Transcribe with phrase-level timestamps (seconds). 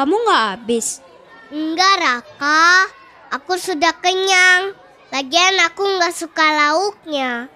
[0.00, 1.04] kamu nggak habis?
[1.52, 2.88] Enggak, Raka.
[3.36, 4.72] Aku sudah kenyang.
[5.12, 7.52] Lagian aku nggak suka lauknya.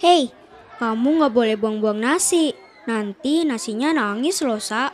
[0.00, 0.32] Hei,
[0.80, 2.56] kamu nggak boleh buang-buang nasi.
[2.88, 4.88] Nanti nasinya nangis loh, Sa.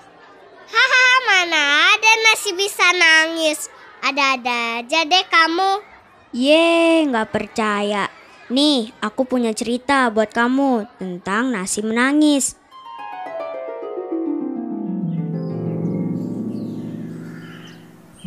[0.67, 3.71] Haha, mana ada nasi bisa nangis.
[4.03, 5.71] Ada-ada aja deh kamu.
[6.35, 8.11] Ye, nggak percaya.
[8.51, 12.59] Nih, aku punya cerita buat kamu tentang nasi menangis.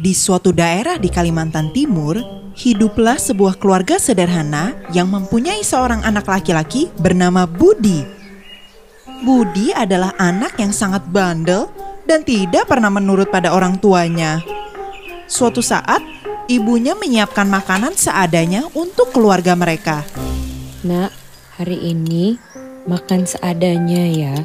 [0.06, 2.14] Di suatu daerah di Kalimantan Timur,
[2.54, 8.06] hiduplah sebuah keluarga sederhana yang mempunyai seorang anak laki-laki bernama Budi.
[9.26, 11.74] Budi adalah anak yang sangat bandel
[12.06, 14.46] dan tidak pernah menurut pada orang tuanya.
[15.26, 16.06] Suatu saat,
[16.46, 20.06] ibunya menyiapkan makanan seadanya untuk keluarga mereka.
[20.86, 21.10] Nak,
[21.58, 22.38] hari ini
[22.86, 24.38] makan seadanya ya.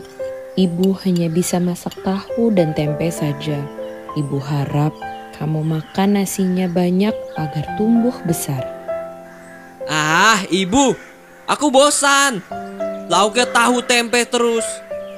[0.56, 3.60] Ibu hanya bisa masak tahu dan tempe saja.
[4.16, 4.96] Ibu harap
[5.40, 8.60] kamu makan nasinya banyak agar tumbuh besar.
[9.88, 10.92] Ah, ibu,
[11.48, 12.44] aku bosan.
[13.08, 14.68] Lauknya tahu tempe terus.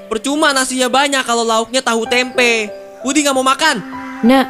[0.06, 2.70] Percuma nasinya banyak kalau lauknya tahu tempe.
[3.02, 3.82] Budi nggak mau makan.
[4.22, 4.46] Nak,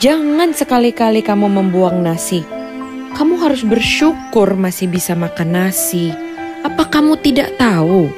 [0.00, 2.40] jangan sekali-kali kamu membuang nasi.
[3.12, 6.16] Kamu harus bersyukur masih bisa makan nasi.
[6.64, 8.08] Apa kamu tidak tahu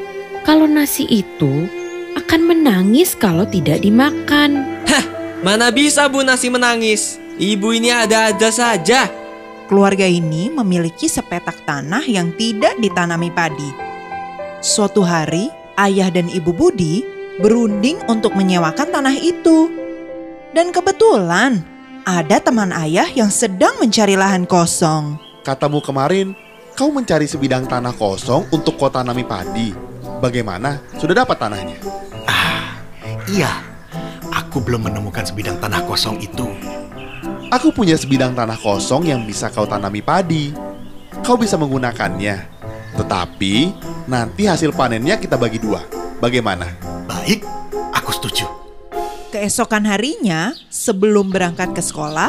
[0.47, 1.67] kalau nasi itu
[2.15, 4.63] akan menangis kalau tidak dimakan?
[4.87, 5.12] Hah,
[5.43, 7.19] mana bisa bu nasi menangis?
[7.37, 9.11] Ibu ini ada-ada saja.
[9.67, 13.71] Keluarga ini memiliki sepetak tanah yang tidak ditanami padi.
[14.63, 17.03] Suatu hari, ayah dan ibu Budi
[17.41, 19.73] berunding untuk menyewakan tanah itu.
[20.53, 21.65] Dan kebetulan
[22.05, 25.17] ada teman ayah yang sedang mencari lahan kosong.
[25.41, 26.37] Katamu kemarin,
[26.77, 29.73] kau mencari sebidang tanah kosong untuk kau tanami padi.
[30.21, 30.79] Bagaimana?
[31.01, 31.81] Sudah dapat tanahnya?
[32.29, 32.79] Ah,
[33.27, 33.72] iya.
[34.53, 36.45] Aku belum menemukan sebidang tanah kosong itu.
[37.49, 40.53] Aku punya sebidang tanah kosong yang bisa kau tanami padi.
[41.25, 42.53] Kau bisa menggunakannya.
[42.93, 43.55] Tetapi
[44.13, 45.81] nanti hasil panennya kita bagi dua.
[46.21, 46.69] Bagaimana?
[47.09, 47.49] Baik,
[47.97, 48.45] aku setuju.
[49.33, 52.29] Keesokan harinya, sebelum berangkat ke sekolah,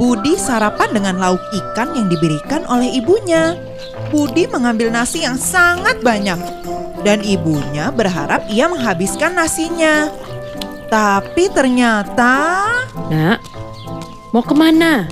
[0.00, 3.52] Budi sarapan dengan lauk ikan yang diberikan oleh ibunya.
[4.08, 6.40] Budi mengambil nasi yang sangat banyak,
[7.04, 10.08] dan ibunya berharap ia menghabiskan nasinya.
[10.88, 12.64] Tapi ternyata
[13.10, 13.38] Nak,
[14.30, 15.08] mau ke mana?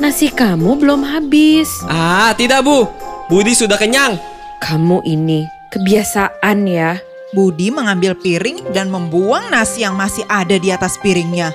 [0.00, 1.68] Nasi kamu belum habis.
[1.84, 2.88] Ah, tidak bu.
[3.28, 4.16] Budi sudah kenyang.
[4.60, 6.98] Kamu ini kebiasaan ya.
[7.30, 11.54] Budi mengambil piring dan membuang nasi yang masih ada di atas piringnya.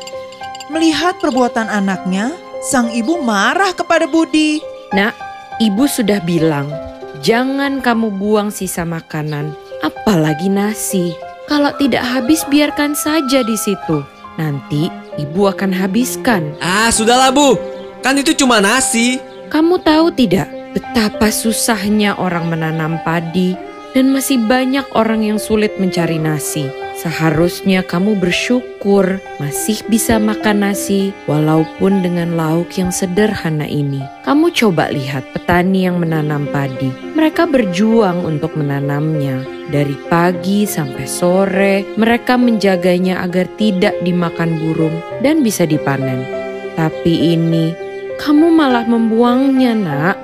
[0.71, 2.31] Melihat perbuatan anaknya,
[2.63, 4.63] sang ibu marah kepada Budi.
[4.95, 5.13] Nak,
[5.59, 6.71] ibu sudah bilang,
[7.19, 9.51] jangan kamu buang sisa makanan,
[9.83, 11.11] apalagi nasi.
[11.45, 14.01] Kalau tidak habis biarkan saja di situ.
[14.35, 14.89] Nanti
[15.21, 16.57] ibu akan habiskan.
[16.59, 17.55] Ah, sudahlah bu.
[18.01, 19.21] Kan itu cuma nasi.
[19.53, 23.55] Kamu tahu tidak betapa susahnya orang menanam padi
[23.95, 26.67] dan masih banyak orang yang sulit mencari nasi.
[27.05, 34.01] Seharusnya kamu bersyukur masih bisa makan nasi walaupun dengan lauk yang sederhana ini.
[34.25, 36.89] Kamu coba lihat petani yang menanam padi.
[37.13, 39.45] Mereka berjuang untuk menanamnya.
[39.69, 46.25] Dari pagi sampai sore, mereka menjaganya agar tidak dimakan burung dan bisa dipanen.
[46.73, 47.69] Tapi ini,
[48.17, 50.17] kamu malah membuangnya, Nak.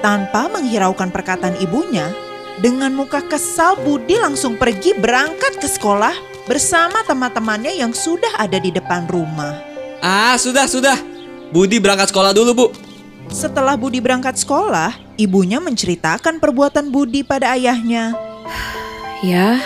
[0.00, 2.08] Tanpa menghiraukan perkataan ibunya,
[2.58, 6.14] dengan muka kesal Budi langsung pergi berangkat ke sekolah
[6.46, 9.58] bersama teman-temannya yang sudah ada di depan rumah.
[10.02, 10.96] Ah, sudah, sudah.
[11.50, 12.66] Budi berangkat sekolah dulu, Bu.
[13.28, 18.14] Setelah Budi berangkat sekolah, ibunya menceritakan perbuatan Budi pada ayahnya.
[19.18, 19.58] Ya,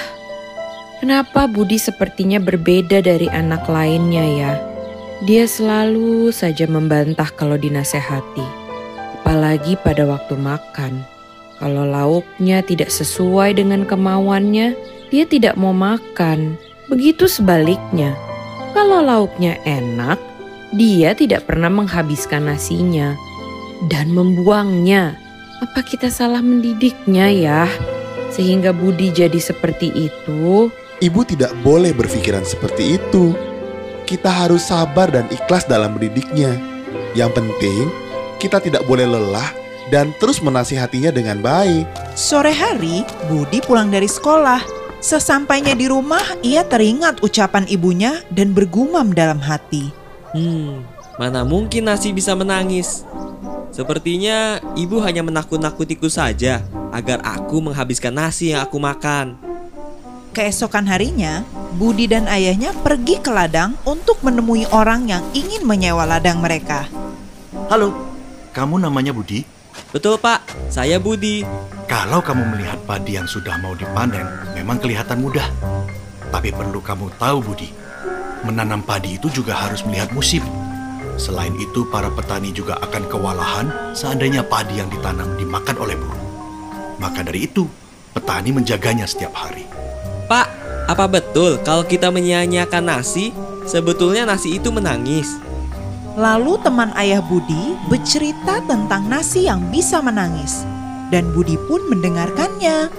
[1.04, 4.52] kenapa Budi sepertinya berbeda dari anak lainnya ya?
[5.28, 8.62] Dia selalu saja membantah kalau dinasehati
[9.22, 11.11] apalagi pada waktu makan.
[11.62, 14.74] Kalau lauknya tidak sesuai dengan kemauannya,
[15.14, 16.58] dia tidak mau makan.
[16.90, 18.18] Begitu sebaliknya,
[18.74, 20.18] kalau lauknya enak,
[20.74, 23.14] dia tidak pernah menghabiskan nasinya
[23.86, 25.14] dan membuangnya.
[25.62, 27.70] Apa kita salah mendidiknya ya?
[28.34, 30.66] Sehingga Budi jadi seperti itu.
[30.98, 33.38] Ibu tidak boleh berpikiran seperti itu.
[34.02, 36.58] Kita harus sabar dan ikhlas dalam mendidiknya.
[37.14, 37.86] Yang penting,
[38.42, 41.88] kita tidak boleh lelah dan terus menasihatinya dengan baik.
[42.14, 44.62] Sore hari, Budi pulang dari sekolah.
[45.02, 49.90] Sesampainya di rumah, ia teringat ucapan ibunya dan bergumam dalam hati.
[50.30, 50.86] Hmm,
[51.18, 53.02] mana mungkin nasi bisa menangis?
[53.72, 56.62] Sepertinya ibu hanya menakut-nakutiku saja
[56.92, 59.40] agar aku menghabiskan nasi yang aku makan.
[60.36, 61.44] Keesokan harinya,
[61.76, 66.88] Budi dan ayahnya pergi ke ladang untuk menemui orang yang ingin menyewa ladang mereka.
[67.68, 67.92] Halo,
[68.52, 69.61] kamu namanya Budi?
[69.92, 71.44] Betul pak, saya Budi.
[71.84, 74.24] Kalau kamu melihat padi yang sudah mau dipanen,
[74.56, 75.44] memang kelihatan mudah.
[76.32, 77.68] Tapi perlu kamu tahu Budi,
[78.42, 80.40] menanam padi itu juga harus melihat musim.
[81.20, 86.24] Selain itu, para petani juga akan kewalahan seandainya padi yang ditanam dimakan oleh burung.
[86.96, 87.68] Maka dari itu,
[88.16, 89.68] petani menjaganya setiap hari.
[90.24, 90.48] Pak,
[90.88, 93.36] apa betul kalau kita menyia-nyiakan nasi,
[93.68, 95.36] sebetulnya nasi itu menangis?
[96.12, 100.68] Lalu teman ayah Budi bercerita tentang nasi yang bisa menangis.
[101.08, 102.92] Dan Budi pun mendengarkannya.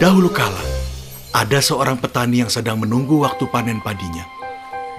[0.00, 0.64] Dahulu kala,
[1.36, 4.24] ada seorang petani yang sedang menunggu waktu panen padinya.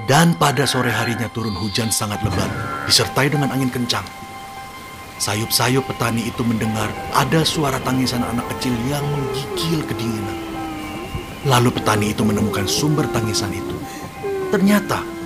[0.06, 2.50] Dan pada sore harinya turun hujan sangat lebat,
[2.86, 4.06] disertai dengan angin kencang.
[5.18, 10.38] Sayup-sayup petani itu mendengar ada suara tangisan anak kecil yang menggigil kedinginan.
[11.50, 13.78] Lalu petani itu menemukan sumber tangisan itu.
[14.54, 15.17] Ternyata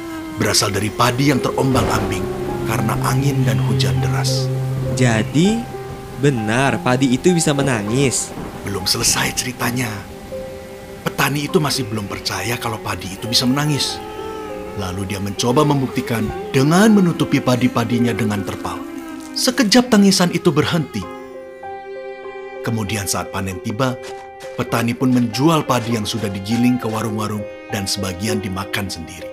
[0.41, 2.25] berasal dari padi yang terombang-ambing
[2.65, 4.49] karena angin dan hujan deras.
[4.97, 5.61] Jadi,
[6.17, 8.33] benar padi itu bisa menangis.
[8.65, 9.93] Belum selesai ceritanya.
[11.05, 14.01] Petani itu masih belum percaya kalau padi itu bisa menangis.
[14.81, 18.81] Lalu dia mencoba membuktikan dengan menutupi padi-padinya dengan terpal.
[19.37, 21.05] Sekejap tangisan itu berhenti.
[22.61, 23.97] Kemudian saat panen tiba,
[24.57, 27.41] petani pun menjual padi yang sudah digiling ke warung-warung
[27.73, 29.30] dan sebagian dimakan sendiri.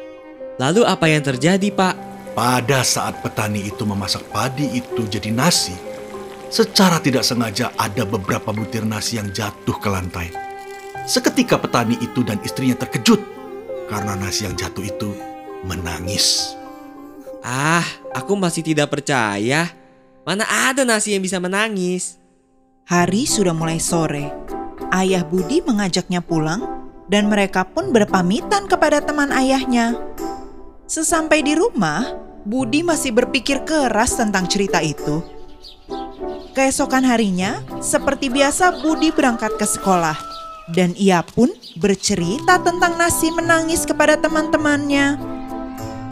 [0.58, 1.94] Lalu apa yang terjadi pak?
[2.34, 5.75] Pada saat petani itu memasak padi itu jadi nasi,
[6.50, 10.34] secara tidak sengaja ada beberapa butir nasi yang jatuh ke lantai.
[11.06, 13.22] Seketika petani itu dan istrinya terkejut
[13.87, 15.14] karena nasi yang jatuh itu
[15.62, 16.55] menangis.
[17.43, 19.70] Ah, aku masih tidak percaya.
[20.26, 22.19] Mana ada nasi yang bisa menangis?
[22.90, 24.26] Hari sudah mulai sore.
[24.90, 26.66] Ayah Budi mengajaknya pulang
[27.06, 29.96] dan mereka pun berpamitan kepada teman ayahnya.
[30.88, 32.00] Sesampai di rumah,
[32.49, 35.20] Budi masih berpikir keras tentang cerita itu.
[36.56, 40.17] Keesokan harinya, seperti biasa Budi berangkat ke sekolah.
[40.73, 45.20] Dan ia pun bercerita tentang nasi menangis kepada teman-temannya.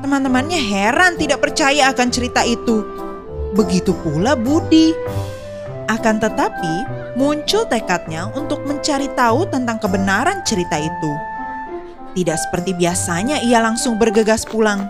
[0.04, 2.84] Teman-temannya heran tidak percaya akan cerita itu.
[3.56, 4.92] Begitu pula Budi.
[5.88, 6.84] Akan tetapi,
[7.16, 11.35] muncul tekadnya untuk mencari tahu tentang kebenaran cerita itu.
[12.16, 14.88] Tidak seperti biasanya ia langsung bergegas pulang.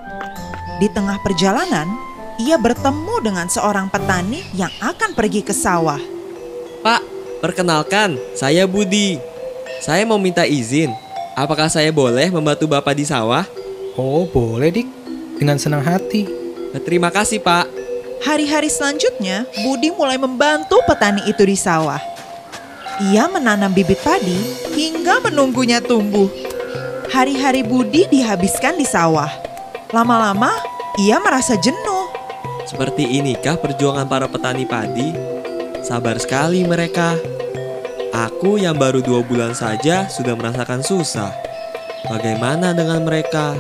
[0.79, 1.91] Di tengah perjalanan,
[2.39, 5.99] ia bertemu dengan seorang petani yang akan pergi ke sawah.
[6.87, 7.03] Pak,
[7.43, 9.19] perkenalkan, saya Budi.
[9.83, 10.95] Saya mau minta izin.
[11.35, 13.43] Apakah saya boleh membantu Bapak di sawah?
[13.99, 14.89] Oh, boleh, Dik.
[15.43, 16.31] Dengan senang hati.
[16.87, 17.67] Terima kasih, Pak.
[18.23, 21.99] Hari-hari selanjutnya, Budi mulai membantu petani itu di sawah.
[23.11, 24.39] Ia menanam bibit padi
[24.73, 26.31] hingga menunggunya tumbuh.
[27.17, 29.33] Hari-hari Budi dihabiskan di sawah.
[29.89, 30.53] Lama-lama,
[31.01, 32.13] ia merasa jenuh.
[32.69, 35.17] Seperti inikah perjuangan para petani padi?
[35.81, 37.17] Sabar sekali mereka.
[38.13, 41.33] Aku yang baru dua bulan saja sudah merasakan susah.
[42.05, 43.57] Bagaimana dengan mereka?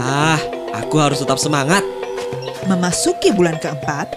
[0.00, 0.40] Ah,
[0.72, 1.84] aku harus tetap semangat.
[2.64, 4.08] Memasuki bulan keempat,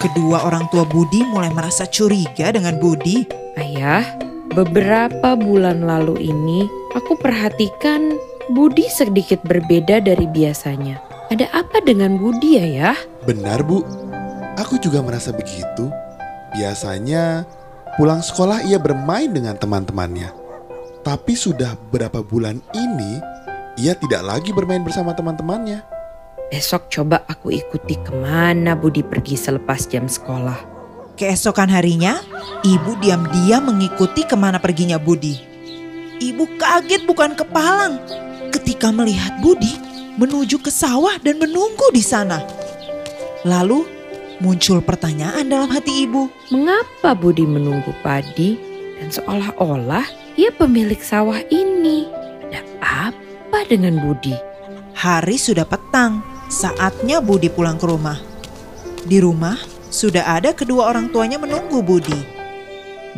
[0.00, 3.28] kedua orang tua Budi mulai merasa curiga dengan Budi.
[3.60, 4.16] Ayah,
[4.56, 8.16] beberapa bulan lalu ini aku perhatikan
[8.52, 11.00] Budi sedikit berbeda dari biasanya.
[11.32, 12.92] Ada apa dengan Budi ya, ya?
[13.24, 13.80] Benar, Bu.
[14.60, 15.88] Aku juga merasa begitu.
[16.52, 17.48] Biasanya
[17.96, 20.28] pulang sekolah ia bermain dengan teman-temannya.
[21.00, 23.18] Tapi sudah beberapa bulan ini
[23.80, 25.80] ia tidak lagi bermain bersama teman-temannya.
[26.52, 30.68] Besok coba aku ikuti ke mana Budi pergi selepas jam sekolah.
[31.16, 32.20] Keesokan harinya,
[32.60, 35.51] ibu diam-diam mengikuti ke mana perginya Budi.
[36.32, 38.00] Ibu kaget bukan kepalang
[38.56, 39.76] ketika melihat Budi
[40.16, 42.40] menuju ke sawah dan menunggu di sana.
[43.44, 43.84] Lalu
[44.40, 46.32] muncul pertanyaan dalam hati ibu.
[46.48, 48.56] Mengapa Budi menunggu padi
[48.96, 50.08] dan seolah-olah
[50.40, 52.08] ia pemilik sawah ini?
[52.48, 54.32] Ada apa dengan Budi?
[54.96, 58.16] Hari sudah petang, saatnya Budi pulang ke rumah.
[59.04, 59.60] Di rumah
[59.92, 62.16] sudah ada kedua orang tuanya menunggu Budi.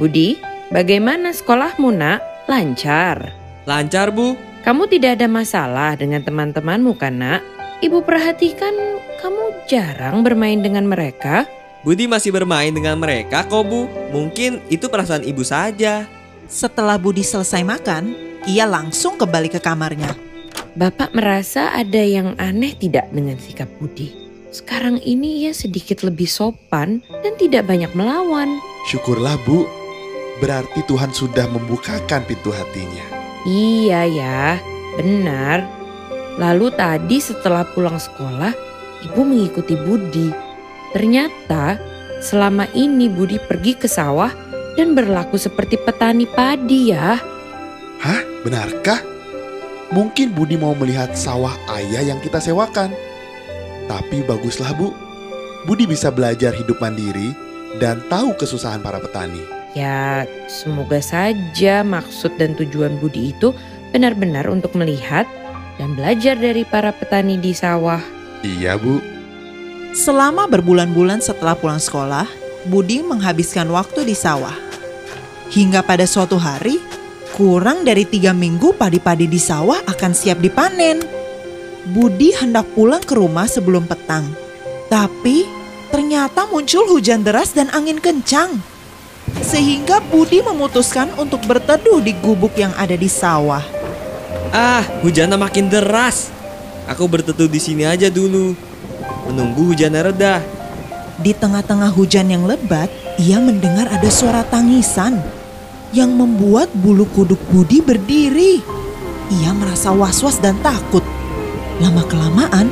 [0.02, 0.34] Budi,
[0.74, 2.33] bagaimana sekolahmu nak?
[2.44, 3.32] Lancar.
[3.64, 4.36] Lancar, Bu.
[4.64, 7.40] Kamu tidak ada masalah dengan teman-temanmu kan nak?
[7.80, 8.72] Ibu perhatikan
[9.20, 11.48] kamu jarang bermain dengan mereka.
[11.84, 13.88] Budi masih bermain dengan mereka kok, Bu.
[14.12, 16.08] Mungkin itu perasaan ibu saja.
[16.48, 18.12] Setelah Budi selesai makan,
[18.44, 20.12] ia langsung kembali ke kamarnya.
[20.76, 24.12] Bapak merasa ada yang aneh tidak dengan sikap Budi.
[24.52, 28.60] Sekarang ini ia sedikit lebih sopan dan tidak banyak melawan.
[28.88, 29.83] Syukurlah, Bu.
[30.42, 33.06] Berarti Tuhan sudah membukakan pintu hatinya.
[33.46, 34.58] Iya ya,
[34.98, 35.62] benar.
[36.40, 38.50] Lalu tadi setelah pulang sekolah,
[39.06, 40.34] ibu mengikuti Budi.
[40.90, 41.78] Ternyata
[42.18, 44.32] selama ini Budi pergi ke sawah
[44.74, 47.14] dan berlaku seperti petani padi ya.
[48.02, 48.22] Hah?
[48.42, 49.00] Benarkah?
[49.94, 52.90] Mungkin Budi mau melihat sawah ayah yang kita sewakan.
[53.86, 54.90] Tapi baguslah bu,
[55.64, 57.32] Budi bisa belajar hidup mandiri
[57.78, 59.53] dan tahu kesusahan para petani.
[59.74, 63.50] Ya, semoga saja maksud dan tujuan Budi itu
[63.90, 65.26] benar-benar untuk melihat
[65.82, 67.98] dan belajar dari para petani di sawah.
[68.46, 69.02] Iya bu,
[69.94, 72.26] Selama berbulan-bulan setelah pulang sekolah,
[72.66, 74.50] Budi menghabiskan waktu di sawah.
[75.54, 76.82] Hingga pada suatu hari,
[77.30, 80.98] kurang dari tiga minggu padi-padi di sawah akan siap dipanen.
[81.94, 84.26] Budi hendak pulang ke rumah sebelum petang.
[84.90, 85.46] Tapi
[85.94, 88.73] ternyata muncul hujan deras dan angin kencang.
[89.42, 93.62] Sehingga Budi memutuskan untuk berteduh di gubuk yang ada di sawah.
[94.54, 96.30] Ah, hujannya makin deras.
[96.86, 98.54] Aku berteduh di sini aja dulu.
[99.26, 100.38] Menunggu hujannya reda.
[101.18, 105.22] Di tengah-tengah hujan yang lebat, ia mendengar ada suara tangisan
[105.94, 108.60] yang membuat bulu kuduk Budi berdiri.
[109.40, 111.02] Ia merasa was-was dan takut.
[111.80, 112.68] Lama-kelamaan,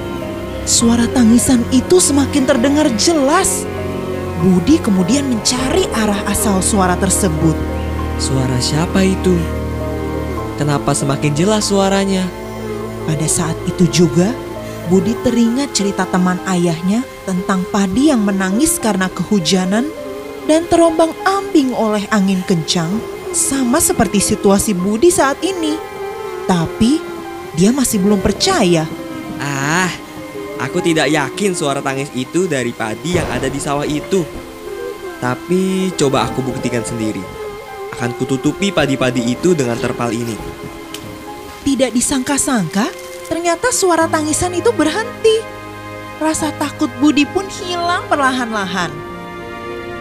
[0.66, 3.66] suara tangisan itu semakin terdengar jelas.
[4.42, 7.54] Budi kemudian mencari arah asal suara tersebut.
[8.18, 9.38] Suara siapa itu?
[10.58, 12.26] Kenapa semakin jelas suaranya?
[13.06, 14.34] Pada saat itu juga,
[14.90, 19.86] Budi teringat cerita teman ayahnya tentang padi yang menangis karena kehujanan
[20.50, 22.90] dan terombang-ambing oleh angin kencang,
[23.30, 25.78] sama seperti situasi Budi saat ini.
[26.50, 26.98] Tapi
[27.54, 28.90] dia masih belum percaya.
[30.62, 34.22] Aku tidak yakin suara tangis itu dari padi yang ada di sawah itu.
[35.18, 37.22] Tapi coba aku buktikan sendiri.
[37.98, 40.38] Akan kututupi padi-padi itu dengan terpal ini.
[41.66, 42.86] Tidak disangka-sangka,
[43.26, 45.42] ternyata suara tangisan itu berhenti.
[46.22, 48.90] Rasa takut Budi pun hilang perlahan-lahan.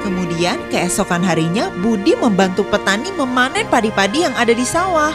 [0.05, 5.13] Kemudian keesokan harinya Budi membantu petani memanen padi-padi yang ada di sawah.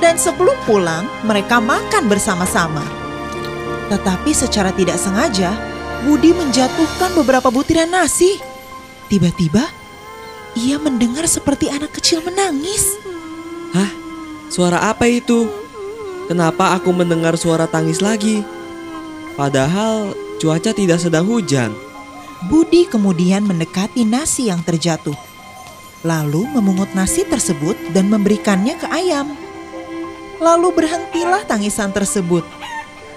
[0.00, 2.97] Dan sebelum pulang, mereka makan bersama-sama.
[3.88, 5.56] Tetapi secara tidak sengaja,
[6.04, 8.38] Budi menjatuhkan beberapa butiran nasi.
[9.08, 9.64] Tiba-tiba,
[10.54, 13.00] ia mendengar seperti anak kecil menangis.
[13.72, 13.90] Hah?
[14.48, 15.48] Suara apa itu?
[16.28, 18.44] Kenapa aku mendengar suara tangis lagi?
[19.36, 21.72] Padahal cuaca tidak sedang hujan.
[22.46, 25.16] Budi kemudian mendekati nasi yang terjatuh.
[26.06, 29.34] Lalu memungut nasi tersebut dan memberikannya ke ayam.
[30.38, 32.57] Lalu berhentilah tangisan tersebut.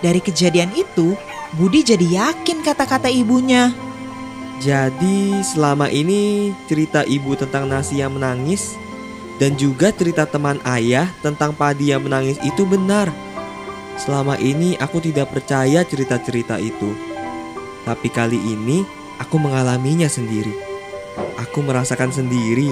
[0.01, 1.13] Dari kejadian itu,
[1.53, 3.69] Budi jadi yakin kata-kata ibunya.
[4.61, 8.77] Jadi selama ini cerita ibu tentang nasi yang menangis
[9.41, 13.09] dan juga cerita teman ayah tentang padi yang menangis itu benar.
[13.97, 16.93] Selama ini aku tidak percaya cerita-cerita itu.
[17.85, 18.85] Tapi kali ini
[19.17, 20.53] aku mengalaminya sendiri.
[21.41, 22.69] Aku merasakan sendiri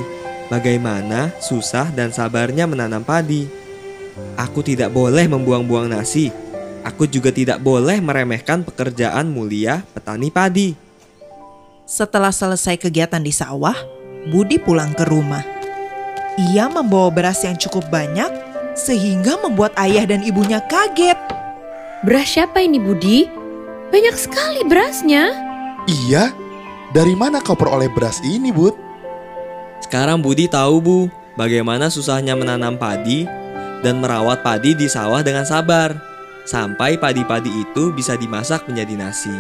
[0.54, 3.50] bagaimana susah dan sabarnya menanam padi.
[4.38, 6.49] Aku tidak boleh membuang-buang nasi.
[6.90, 10.74] Aku juga tidak boleh meremehkan pekerjaan mulia petani padi.
[11.86, 13.78] Setelah selesai kegiatan di sawah,
[14.34, 15.46] Budi pulang ke rumah.
[16.50, 18.30] Ia membawa beras yang cukup banyak
[18.74, 21.18] sehingga membuat ayah dan ibunya kaget.
[22.02, 23.30] Beras siapa ini Budi?
[23.94, 25.30] Banyak sekali berasnya.
[25.86, 26.34] iya.
[26.90, 28.74] Dari mana kau peroleh beras ini, Bud?
[29.86, 31.00] Sekarang Budi tahu Bu,
[31.38, 33.30] bagaimana susahnya menanam padi
[33.86, 36.09] dan merawat padi di sawah dengan sabar
[36.50, 39.38] sampai padi-padi itu bisa dimasak menjadi nasi.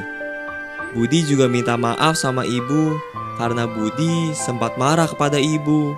[0.93, 2.93] Budi juga minta maaf sama ibu
[3.41, 5.97] karena Budi sempat marah kepada ibu.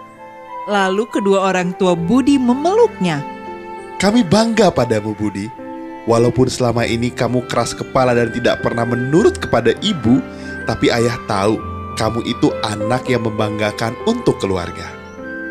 [0.71, 3.19] Lalu kedua orang tua Budi memeluknya.
[3.99, 5.51] Kami bangga padamu, Budi.
[6.09, 10.17] Walaupun selama ini kamu keras kepala dan tidak pernah menurut kepada ibu,
[10.65, 11.61] tapi ayah tahu
[11.99, 14.89] kamu itu anak yang membanggakan untuk keluarga.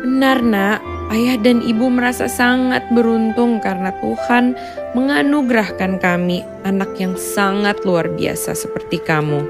[0.03, 0.83] Benar nak,
[1.15, 4.57] ayah dan ibu merasa sangat beruntung karena Tuhan
[4.91, 9.47] menganugerahkan kami anak yang sangat luar biasa seperti kamu.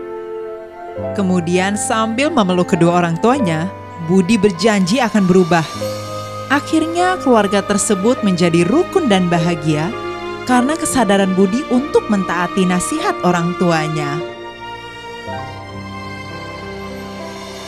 [1.18, 3.66] Kemudian sambil memeluk kedua orang tuanya,
[4.06, 5.66] Budi berjanji akan berubah.
[6.52, 9.88] Akhirnya keluarga tersebut menjadi rukun dan bahagia
[10.46, 14.20] karena kesadaran Budi untuk mentaati nasihat orang tuanya.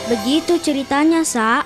[0.04, 1.64] Begitu ceritanya, Sa.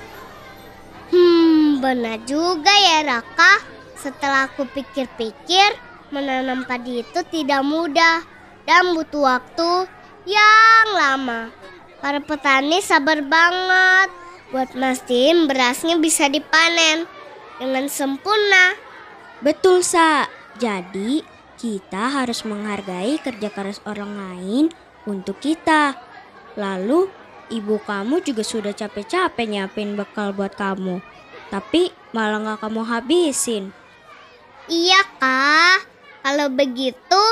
[1.11, 3.67] Hmm, benar juga ya Raka.
[3.99, 8.25] Setelah aku pikir-pikir, menanam padi itu tidak mudah
[8.69, 9.89] dan butuh waktu
[10.29, 11.53] yang lama.
[11.99, 14.09] Para petani sabar banget
[14.55, 17.05] buat mastiin berasnya bisa dipanen
[17.59, 18.79] dengan sempurna.
[19.43, 20.27] Betul, Sa.
[20.59, 21.23] Jadi,
[21.59, 24.65] kita harus menghargai kerja keras orang lain
[25.07, 25.99] untuk kita.
[26.55, 27.11] Lalu,
[27.51, 31.03] ibu kamu juga sudah capek-capek nyiapin bekal buat kamu.
[31.51, 33.71] Tapi malah gak kamu habisin.
[34.69, 35.81] Iya kak,
[36.29, 37.23] kalau begitu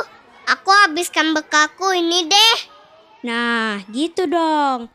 [0.49, 2.57] aku habiskan bekalku ini deh.
[3.29, 4.88] Nah, gitu dong.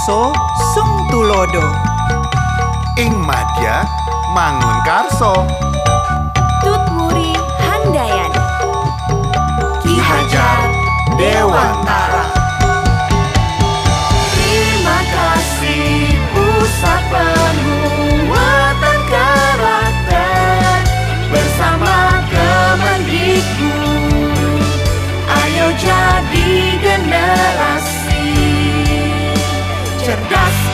[0.00, 0.32] Ngarso
[0.72, 1.60] sung tulodo.
[2.96, 3.84] Ing madya
[4.32, 5.44] mangun karso.
[6.64, 8.40] Tut Muri Handayani
[9.84, 10.72] Ki Hajar
[11.20, 11.99] Dewantara.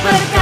[0.06, 0.35] पर